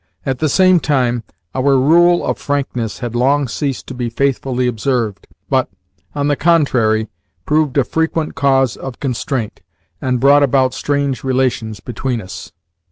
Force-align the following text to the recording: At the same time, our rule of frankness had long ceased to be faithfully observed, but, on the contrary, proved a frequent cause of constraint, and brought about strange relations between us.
At 0.25 0.39
the 0.39 0.49
same 0.49 0.79
time, 0.79 1.21
our 1.53 1.77
rule 1.77 2.25
of 2.25 2.39
frankness 2.39 3.01
had 3.01 3.13
long 3.15 3.47
ceased 3.47 3.85
to 3.85 3.93
be 3.93 4.09
faithfully 4.09 4.65
observed, 4.65 5.27
but, 5.47 5.69
on 6.15 6.27
the 6.27 6.35
contrary, 6.35 7.07
proved 7.45 7.77
a 7.77 7.83
frequent 7.83 8.33
cause 8.33 8.75
of 8.75 8.99
constraint, 8.99 9.61
and 10.01 10.19
brought 10.19 10.41
about 10.41 10.73
strange 10.73 11.23
relations 11.23 11.81
between 11.81 12.19
us. 12.19 12.51